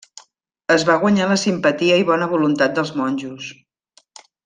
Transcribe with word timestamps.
Es 0.75 0.85
va 0.87 0.95
guanyar 1.03 1.27
la 1.33 1.37
simpatia 1.43 1.99
i 2.05 2.07
bona 2.09 2.31
voluntat 2.35 2.77
dels 2.81 2.93
monjos. 3.03 3.55